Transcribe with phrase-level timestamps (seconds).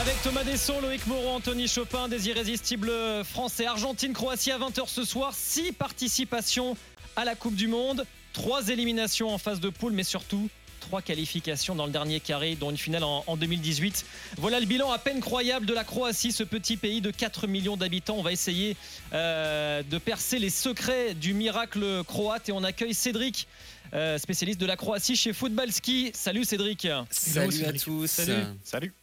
[0.00, 2.92] Avec Thomas Desson, Loïc Moreau, Anthony Chopin, des irrésistibles
[3.24, 3.66] français.
[3.66, 5.34] Argentine, Croatie à 20h ce soir.
[5.34, 6.76] Six participations
[7.16, 8.06] à la Coupe du Monde.
[8.32, 10.48] Trois éliminations en phase de poule, mais surtout
[10.78, 14.06] trois qualifications dans le dernier carré, dont une finale en, 2018.
[14.36, 17.76] Voilà le bilan à peine croyable de la Croatie, ce petit pays de 4 millions
[17.76, 18.14] d'habitants.
[18.18, 18.76] On va essayer
[19.12, 23.48] euh, de percer les secrets du miracle croate et on accueille Cédric.
[23.94, 26.12] Euh, spécialiste de la Croatie chez Football Ski.
[26.14, 26.86] Salut Cédric.
[27.10, 28.06] Salut, à tous.
[28.06, 28.44] Salut.
[28.62, 28.94] Salut.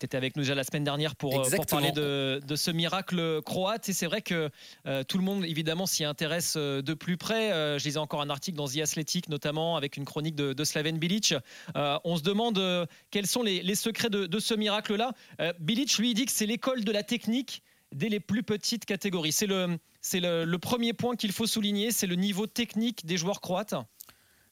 [0.00, 3.90] Tu étais avec nous déjà la semaine dernière pour, euh, parler de, ce miracle croate.
[3.90, 4.48] Et c'est vrai que
[4.86, 7.50] euh, tout le monde, évidemment, s'y intéresse euh, de plus près.
[7.78, 11.34] je lisais encore un article dans The Athletic, notamment avec une chronique de, Slaven Bilic.
[11.74, 15.12] on se demande quels sont les, secrets de, ce miracle-là.
[15.58, 17.62] Bilic, lui, dit que c'est l'école de la technique
[17.92, 19.32] dès les plus petites catégories.
[19.32, 19.78] C'est le,
[20.22, 23.74] le, premier point qu'il faut souligner, c'est le niveau technique des joueurs croates.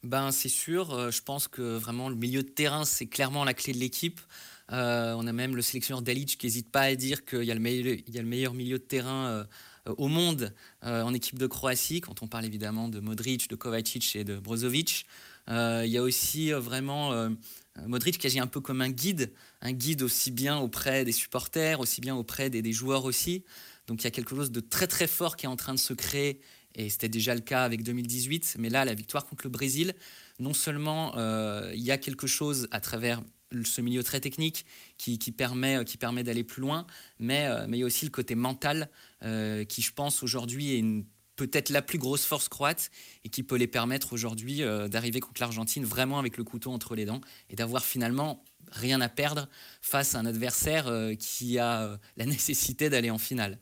[0.03, 1.11] Ben, c'est sûr.
[1.11, 4.21] Je pense que vraiment le milieu de terrain, c'est clairement la clé de l'équipe.
[4.73, 7.55] Euh, on a même le sélectionneur Dalic qui n'hésite pas à dire qu'il y, a
[7.55, 9.45] le meilleur milieu de terrain euh,
[9.97, 14.17] au monde euh, en équipe de Croatie, quand on parle évidemment de Modric, de Kovacic
[14.17, 15.07] et de Brozovic.
[15.49, 17.31] il y a aussi vraiment
[17.87, 21.81] Modric qui agit un peu comme un guide, un guide aussi bien auprès des supporters,
[21.81, 23.45] aussi bien auprès des joueurs aussi.
[23.87, 25.79] Donc il y a quelque chose de très très fort qui est en train de
[25.79, 26.43] se créer
[26.75, 29.95] et c'était déjà le cas avec 2018, mais là, la victoire contre le Brésil,
[30.39, 31.15] non seulement
[31.73, 33.23] il y a quelque chose à travers
[33.65, 36.87] ce milieu très technique qui, permet, qui permet d'aller plus loin,
[37.19, 38.91] mais, euh, mais il y a aussi le côté mental
[39.23, 41.05] euh, qui, je pense, aujourd'hui est
[41.37, 42.91] peut-être la plus grosse force croate
[43.25, 46.95] et qui peut les permettre aujourd'hui euh, d'arriver contre l'Argentine vraiment avec le couteau entre
[46.95, 49.49] les dents et d'avoir finalement rien à perdre
[49.81, 53.59] face à un adversaire qui a la nécessité d'aller en finale.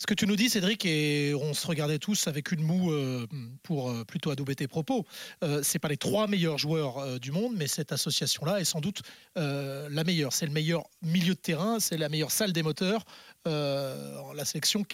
[0.00, 3.26] Ce que tu nous dis, Cédric, et on se regardait tous avec une moue euh,
[3.62, 5.04] pour euh, plutôt adouber tes propos,
[5.44, 9.02] euh, c'est pas les trois meilleurs joueurs du monde, mais cette association-là est sans doute
[9.36, 10.32] la meilleure.
[10.32, 13.04] C'est le meilleur milieu de terrain, c'est la meilleure salle des moteurs.
[13.44, 14.84] la sélection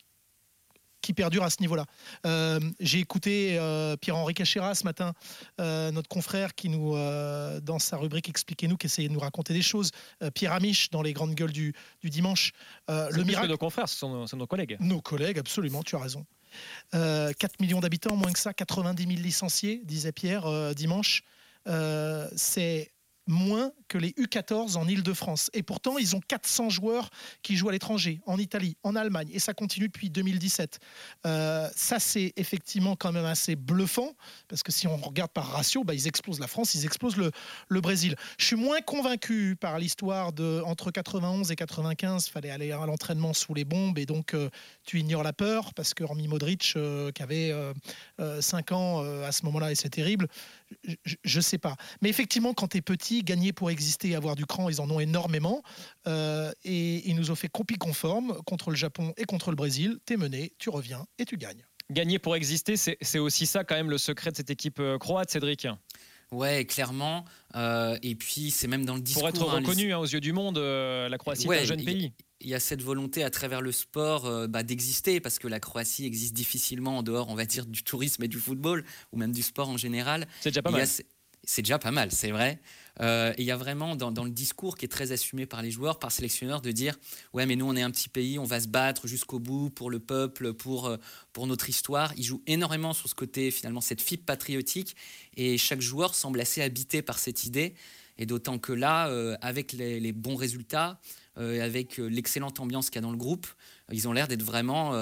[1.06, 1.86] qui perdure à ce niveau-là.
[2.26, 5.12] Euh, j'ai écouté euh, Pierre-Henri Cachéra ce matin,
[5.60, 6.96] euh, notre confrère qui nous,
[7.62, 9.92] dans sa rubrique Expliquez-nous, qui essayait de nous raconter des choses.
[10.34, 12.52] Pierre Amiche dans les grandes gueules du, dimanche.
[12.88, 13.48] le miracle.
[13.48, 14.76] nos confrères, ce sont, nos collègues.
[14.80, 16.26] Nos collègues, absolument, tu as raison.
[16.90, 21.22] 4 millions d'habitants, moins que ça, 90 000 licenciés, disait Pierre dimanche.
[22.34, 22.90] c'est
[23.26, 25.50] moins que les U14 en Ile-de-France.
[25.52, 27.10] Et pourtant, ils ont 400 joueurs
[27.42, 30.78] qui jouent à l'étranger, en Italie, en Allemagne, et ça continue depuis 2017.
[31.26, 34.12] Euh, ça, c'est effectivement quand même assez bluffant,
[34.48, 37.30] parce que si on regarde par ratio, bah, ils explosent la France, ils explosent le,
[37.68, 38.16] le Brésil.
[38.38, 43.32] Je suis moins convaincu par l'histoire de entre 91 et 95, fallait aller à l'entraînement
[43.32, 44.50] sous les bombes, et donc euh,
[44.84, 47.52] tu ignores la peur, parce que Romy Modric, euh, qui avait
[48.40, 50.28] 5 ans à ce moment-là, et c'est terrible,
[51.04, 51.76] je ne sais pas.
[52.02, 54.90] Mais effectivement, quand tu es petit, gagner pour exister et avoir du cran, ils en
[54.90, 55.62] ont énormément.
[56.06, 59.98] Euh, et ils nous ont fait copie conforme contre le Japon et contre le Brésil.
[60.06, 61.64] Tu es mené, tu reviens et tu gagnes.
[61.90, 65.30] Gagner pour exister, c'est aussi ça quand même le secret de cette équipe euh, croate,
[65.30, 65.68] Cédric.
[66.32, 67.24] Ouais, clairement.
[67.54, 69.22] Euh, et puis, c'est même dans le discours.
[69.22, 72.12] Pour être hein, reconnu hein, aux yeux du monde, la Croatie est un jeune pays.
[72.40, 76.04] Il y a cette volonté à travers le sport bah, d'exister, parce que la Croatie
[76.04, 79.42] existe difficilement en dehors, on va dire, du tourisme et du football, ou même du
[79.42, 80.26] sport en général.
[80.40, 80.86] C'est déjà pas mal
[81.46, 82.60] c'est déjà pas mal, c'est vrai.
[83.00, 85.98] Euh, il y a vraiment dans, le discours qui est très assumé par les joueurs,
[85.98, 86.96] par sélectionneurs, de dire
[87.34, 89.90] ouais mais nous on est un petit pays, on va se battre jusqu'au bout pour
[89.90, 90.96] le peuple, pour, euh,
[91.32, 92.12] pour notre histoire.
[92.16, 94.96] Ils jouent énormément sur ce côté finalement cette fibre patriotique
[95.36, 97.74] et chaque joueur semble assez habité par cette idée.
[98.18, 100.98] Et d'autant que là, euh, avec les, bons résultats,
[101.36, 103.46] avec l'excellente ambiance qu'il y a dans le groupe,
[103.92, 104.92] ils ont l'air d'être vraiment,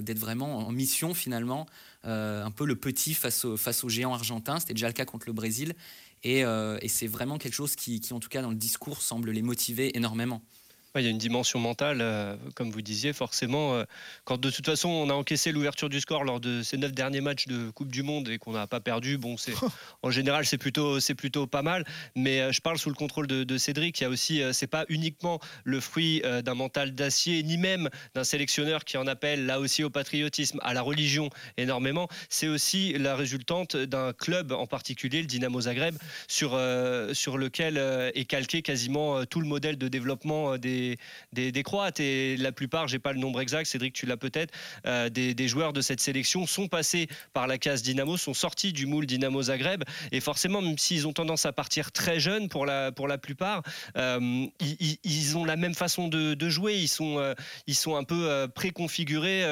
[0.00, 1.66] d'être vraiment en mission finalement
[2.06, 4.58] euh, un peu le petit face au, face aux géants argentins.
[4.58, 5.74] C'était déjà le cas contre le Brésil.
[6.22, 9.02] Et, euh, et c'est vraiment quelque chose qui, qui, en tout cas, dans le discours,
[9.02, 10.42] semble les motiver énormément.
[10.96, 13.74] Il y a une dimension mentale, euh, comme vous disiez, forcément.
[13.74, 13.84] Euh,
[14.24, 17.20] quand de toute façon on a encaissé l'ouverture du score lors de ces neuf derniers
[17.20, 19.52] matchs de Coupe du Monde et qu'on n'a pas perdu, bon, c'est
[20.02, 21.84] en général c'est plutôt c'est plutôt pas mal.
[22.16, 24.00] Mais euh, je parle sous le contrôle de, Cédric.
[24.00, 28.24] Il y a aussi, c'est pas uniquement le fruit d'un mental d'acier, ni même d'un
[28.24, 32.08] sélectionneur qui en appelle là aussi au patriotisme, à la religion énormément.
[32.30, 35.96] C'est aussi la résultante d'un club en particulier, le Dynamo Zagreb,
[36.26, 36.58] sur
[37.12, 37.76] sur lequel
[38.14, 40.79] est calqué quasiment tout le modèle de développement des
[41.32, 42.00] des, Croates.
[42.00, 44.54] Et la plupart, j'ai pas le nombre exact, Cédric, tu l'as peut-être,
[44.86, 48.86] euh, des, joueurs de cette sélection sont passés par la case Dynamo, sont sortis du
[48.86, 49.84] moule Dynamo Zagreb.
[50.12, 53.62] Et forcément, même s'ils ont tendance à partir très jeunes pour la, pour la plupart,
[53.96, 56.76] euh, ils, ont la même façon de, jouer.
[56.76, 57.34] Ils sont, euh,
[57.66, 59.44] ils sont un peu préconfigurés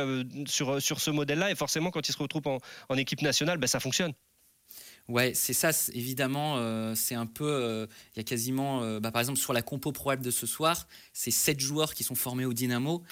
[0.47, 1.51] sur, sur ce modèle-là.
[1.51, 2.59] Et forcément, quand ils se retrouvent
[2.89, 4.13] en, équipe nationale, ben, ça fonctionne.
[5.09, 9.11] Ouais, c'est ça, évidemment, euh, c'est un peu, euh, il y a quasiment, euh, bah,
[9.11, 12.45] par exemple sur la compo probable de ce soir, c'est sept joueurs qui sont formés
[12.45, 13.03] au Dynamo,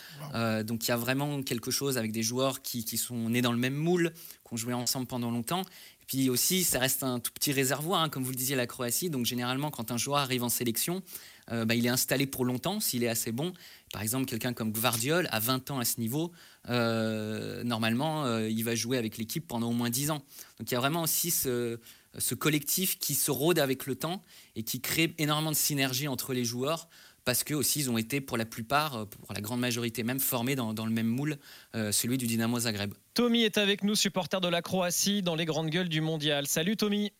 [0.64, 3.52] donc il y a vraiment quelque chose avec des joueurs qui, qui sont nés dans
[3.52, 4.12] le même moule,
[4.46, 5.64] qui ont joué ensemble pendant longtemps,
[6.06, 9.10] puis aussi, ça reste un tout petit réservoir, hein, comme vous le disiez, la Croatie.
[9.10, 11.02] Donc généralement, quand un joueur arrive en sélection,
[11.50, 13.52] euh, bah, il est installé pour longtemps s'il est assez bon.
[13.92, 16.32] Par exemple, quelqu'un comme Gvardiol, à 20 ans à ce niveau,
[16.68, 20.22] euh, normalement, euh, il va jouer avec l'équipe pendant au moins 10 ans.
[20.58, 21.80] Donc il y a vraiment aussi ce,
[22.16, 24.22] ce collectif qui se rôde avec le temps
[24.54, 26.88] et qui crée énormément de synergie entre les joueurs
[27.26, 30.20] parce que aussi ils ont été pour la plupart, euh, pour la grande majorité même,
[30.20, 31.36] formés dans, le même moule,
[31.74, 32.94] euh, celui du Dynamo Zagreb.
[33.12, 36.46] Tommy est avec nous, supporter de la Croatie dans les grandes gueules du mondial.
[36.46, 37.12] Salut Tommy.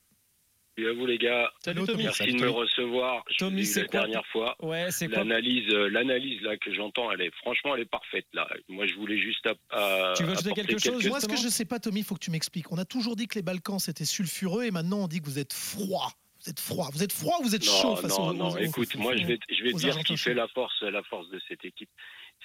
[0.76, 1.50] Salut à vous les gars.
[1.64, 2.05] Salut Tommy.
[2.05, 3.25] Merci de me recevoir.
[3.38, 4.56] Tommy, c'est la dernière fois.
[4.61, 8.47] Ouais, c'est l'analyse, euh, l'analyse là que j'entends, elle est franchement, elle est parfaite là.
[8.69, 9.49] Moi, je voulais juste.
[9.70, 12.14] À, tu veux ajouter quelque chose Moi, ce que je sais pas, Tommy, il faut
[12.14, 12.70] que tu m'expliques.
[12.70, 15.41] On a toujours dit que les Balkans c'était sulfureux et maintenant on dit que vous
[15.41, 16.12] êtes froid
[16.46, 16.88] vous êtes froid.
[16.93, 18.56] Vous êtes froid, vous êtes chaud face non, non.
[18.56, 21.40] Écoute, moi, je vais, je vais dire ce qui fait la force, la force de
[21.48, 21.90] cette équipe.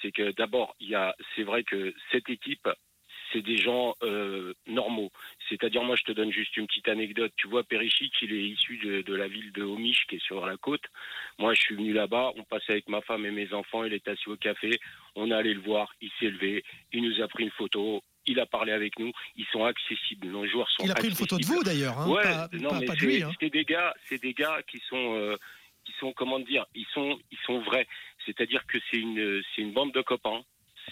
[0.00, 2.68] C'est que d'abord, il y a, c'est vrai que cette équipe,
[3.32, 5.10] c'est des gens euh, normaux.
[5.48, 7.32] C'est-à-dire, moi, je te donne juste une petite anecdote.
[7.36, 10.56] Tu vois, Perichic, il est issu de, la ville de Homiche, qui est sur la
[10.56, 10.84] côte.
[11.38, 14.08] Moi, je suis venu là-bas, on passait avec ma femme et mes enfants, il est
[14.08, 14.80] assis au café,
[15.14, 18.40] on est allé le voir, il s'est levé, il nous a pris une photo, il
[18.40, 21.38] a parlé avec nous, ils sont accessibles, nos joueurs sont Il a pris une photo
[21.38, 22.88] de vous d'ailleurs, hein, ouais, non, mais
[23.22, 23.30] hein.
[23.40, 25.36] c'est des gars, c'est des gars qui sont, euh,
[25.84, 27.86] qui sont, comment dire, ils sont, ils sont vrais.
[28.24, 30.42] C'est-à-dire que c'est une, c'est une bande de copains,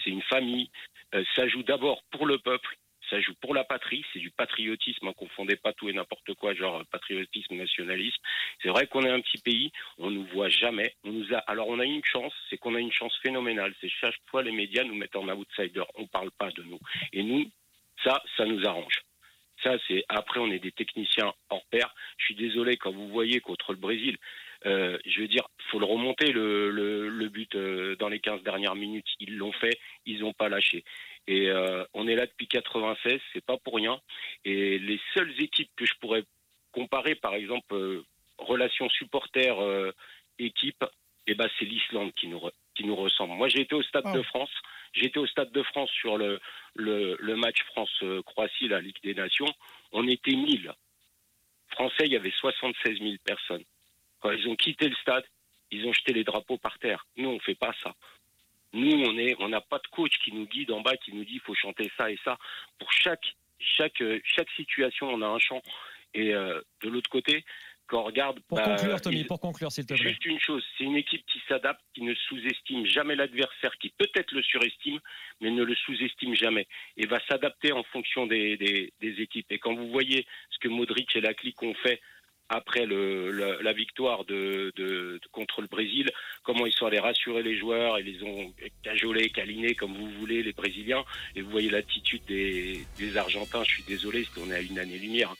[0.03, 0.69] c'est une famille.
[1.13, 2.77] Euh, ça joue d'abord pour le peuple,
[3.11, 6.53] ça joue pour la patrie, c'est du patriotisme, ne confondez pas tout et n'importe quoi,
[6.55, 8.17] genre patriotisme, nationalisme.
[8.63, 10.95] C'est vrai qu'on est un petit pays, on nous voit jamais.
[11.03, 13.75] On nous a, alors on a une chance, c'est qu'on a une chance phénoménale.
[13.81, 16.79] C'est chaque fois les médias nous mettent en outsider, on parle pas de nous.
[17.11, 17.51] Et nous,
[18.03, 19.01] ça, ça nous arrange.
[19.61, 21.93] Ça, c'est après, on est des techniciens hors pair.
[22.17, 24.17] Je suis désolé quand vous voyez contre le Brésil,
[24.65, 28.75] euh, je veux dire, faut le remonter le, le, but euh, dans les 15 dernières
[28.75, 29.07] minutes.
[29.19, 30.83] Ils l'ont fait, ils n'ont pas lâché.
[31.27, 33.99] Et euh, on est là depuis 96, c'est pas pour rien.
[34.45, 36.23] Et les seules équipes que je pourrais
[36.71, 38.03] comparer, par exemple,
[38.37, 39.55] relation supporter
[40.39, 40.83] équipe,
[41.27, 42.41] eh ben c'est l'Islande qui nous
[42.73, 43.33] qui nous ressemble.
[43.33, 44.51] Moi, j'ai été au Stade de France.
[44.93, 46.39] J'étais au Stade de France sur le
[46.75, 49.53] le, le match France-Croatie, la Ligue des Nations.
[49.91, 50.73] On était 1000
[51.71, 52.05] Français.
[52.05, 53.63] Il y avait 76 000 personnes.
[54.21, 55.25] Quand ils ont quitté le stade,
[55.71, 57.05] ils ont jeté les drapeaux par terre.
[57.17, 57.93] Nous, on fait pas ça.
[58.73, 61.25] Nous, on est, on n'a pas de coach qui nous guide en bas, qui nous
[61.25, 62.37] dit il faut chanter ça et ça.
[62.79, 65.61] Pour chaque, chaque, chaque situation, on a un chant.
[66.13, 67.43] Et euh, de l'autre côté,
[67.91, 68.39] quand on regarde.
[68.47, 70.09] Pour bah, conclure, Tommy, pour conclure, s'il te plaît.
[70.09, 74.31] Juste une chose, c'est une équipe qui s'adapte, qui ne sous-estime jamais l'adversaire, qui peut-être
[74.31, 74.99] le surestime,
[75.41, 79.51] mais ne le sous-estime jamais, et va s'adapter en fonction des, des, des, équipes.
[79.51, 82.01] Et quand vous voyez ce que Modric et la clique ont fait
[82.51, 83.31] après le,
[83.61, 86.11] la, victoire de, de, contre le Brésil,
[86.43, 88.53] comment ils sont allés rassurer les joueurs et les ont
[88.83, 91.05] cajolés, câlinés, comme vous voulez, les Brésiliens.
[91.35, 93.63] Et vous voyez l'attitude des, des, Argentins.
[93.63, 95.33] Je suis désolé, parce qu'on est à une année-lumière.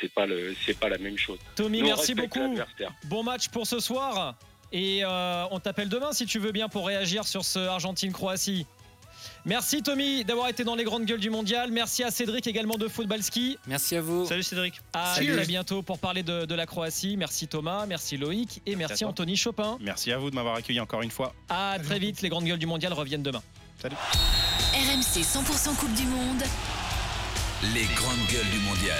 [0.00, 1.38] C'est pas le, c'est pas la même chose.
[1.56, 2.54] Tommy, merci beaucoup.
[3.04, 4.34] Bon match pour ce soir.
[4.70, 8.66] Et euh, on t'appelle demain si tu veux bien pour réagir sur ce Argentine-Croatie.
[9.44, 11.70] Merci Tommy d'avoir été dans les grandes gueules du mondial.
[11.70, 13.58] Merci à Cédric également de Football Ski.
[13.66, 14.26] Merci à vous.
[14.26, 14.74] Salut Cédric.
[14.92, 17.16] À très bientôt pour parler de, la Croatie.
[17.16, 19.78] Merci Thomas, merci Loïc et merci, Anthony Chopin.
[19.80, 21.34] Merci à vous de m'avoir accueilli encore une fois.
[21.48, 23.42] À très vite, les grandes gueules du mondial reviennent demain.
[23.80, 23.96] Salut.
[24.74, 26.42] RMC 100% Coupe du Monde.
[27.74, 28.96] Les grandes gueules du mondial.